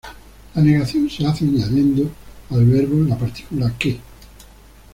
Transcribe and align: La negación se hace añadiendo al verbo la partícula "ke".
La 0.55 0.63
negación 0.63 1.07
se 1.11 1.27
hace 1.27 1.45
añadiendo 1.45 2.09
al 2.49 2.65
verbo 2.65 3.03
la 3.07 3.15
partícula 3.15 3.71
"ke". 3.77 3.99